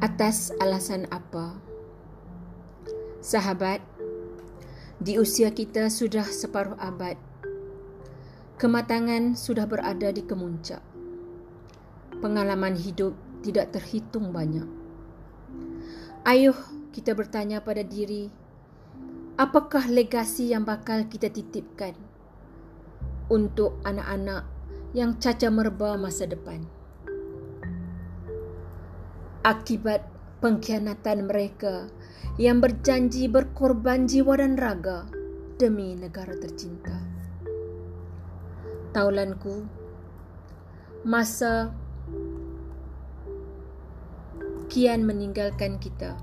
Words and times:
Atas 0.00 0.48
alasan 0.56 1.04
apa? 1.12 1.60
Sahabat, 3.20 3.84
di 4.96 5.20
usia 5.20 5.52
kita 5.52 5.92
sudah 5.92 6.24
separuh 6.24 6.72
abad, 6.80 7.20
kematangan 8.56 9.36
sudah 9.36 9.68
berada 9.68 10.08
di 10.08 10.24
kemuncak. 10.24 10.80
Pengalaman 12.16 12.80
hidup 12.80 13.12
tidak 13.44 13.76
terhitung 13.76 14.32
banyak. 14.32 14.64
Ayuh 16.24 16.56
kita 16.96 17.12
bertanya 17.12 17.60
pada 17.60 17.84
diri, 17.84 18.32
apakah 19.36 19.84
legasi 19.84 20.48
yang 20.48 20.64
bakal 20.64 21.04
kita 21.12 21.28
titipkan 21.28 21.92
untuk 23.28 23.76
anak-anak 23.84 24.48
yang 24.96 25.20
caca 25.20 25.52
merba 25.52 26.00
masa 26.00 26.24
depan? 26.24 26.79
Akibat 29.40 30.04
pengkhianatan 30.44 31.24
mereka 31.24 31.88
yang 32.36 32.60
berjanji 32.60 33.24
berkorban 33.24 34.04
jiwa 34.04 34.36
dan 34.36 34.60
raga 34.60 35.08
demi 35.56 35.96
negara 35.96 36.36
tercinta. 36.36 37.00
Taulanku, 38.92 39.64
masa 41.08 41.72
kian 44.68 45.08
meninggalkan 45.08 45.80
kita. 45.80 46.20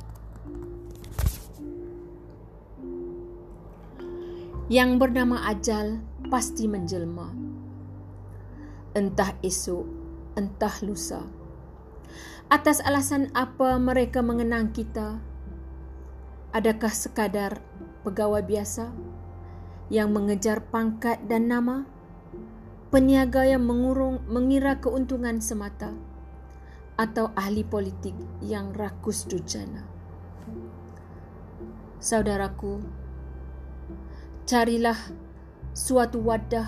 Yang 4.70 4.90
bernama 5.02 5.42
Ajal 5.50 6.06
pasti 6.30 6.70
menjelma. 6.70 7.34
Entah 8.94 9.34
esok, 9.42 9.90
entah 10.38 10.78
lusa. 10.86 11.37
Atas 12.48 12.80
alasan 12.80 13.28
apa 13.36 13.76
mereka 13.76 14.24
mengenang 14.24 14.72
kita? 14.72 15.20
Adakah 16.56 16.94
sekadar 16.96 17.60
pegawai 18.08 18.44
biasa 18.44 18.92
yang 19.92 20.16
mengejar 20.16 20.64
pangkat 20.68 21.20
dan 21.28 21.52
nama? 21.52 21.84
Peniaga 22.88 23.44
yang 23.44 23.68
mengurung 23.68 24.24
mengira 24.32 24.80
keuntungan 24.80 25.44
semata? 25.44 25.92
atau 26.98 27.30
ahli 27.38 27.62
politik 27.62 28.18
yang 28.42 28.74
rakus 28.74 29.30
durjana. 29.30 29.86
Saudaraku, 32.02 32.82
carilah 34.50 34.98
suatu 35.78 36.26
wadah 36.26 36.66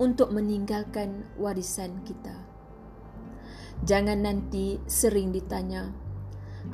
untuk 0.00 0.32
meninggalkan 0.32 1.28
warisan 1.36 2.00
kita. 2.08 2.47
Jangan 3.86 4.26
nanti 4.26 4.82
sering 4.90 5.30
ditanya 5.30 5.94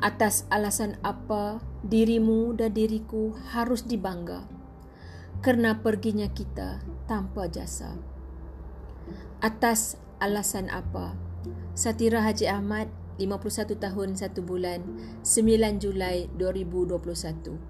atas 0.00 0.48
alasan 0.50 0.98
apa 1.06 1.62
dirimu 1.86 2.56
dan 2.56 2.74
diriku 2.74 3.30
harus 3.55 3.86
dibangga 3.86 4.42
kerana 5.44 5.84
perginya 5.84 6.25
kita 6.32 6.80
tanpa 7.05 7.52
jasa. 7.52 8.00
Atas 9.44 10.00
alasan 10.19 10.72
apa? 10.72 11.12
Satira 11.77 12.25
Haji 12.25 12.48
Ahmad 12.48 12.88
51 13.20 13.77
tahun 13.77 14.16
1 14.16 14.41
bulan 14.41 14.80
9 15.20 15.84
Julai 15.84 16.32
2021 16.41 17.60